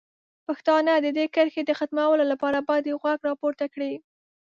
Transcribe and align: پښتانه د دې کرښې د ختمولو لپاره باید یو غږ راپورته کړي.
پښتانه 0.47 0.93
د 0.99 1.07
دې 1.17 1.25
کرښې 1.35 1.63
د 1.65 1.71
ختمولو 1.79 2.23
لپاره 2.31 2.59
باید 2.67 2.89
یو 2.91 2.97
غږ 3.05 3.19
راپورته 3.29 3.65
کړي. 3.73 3.93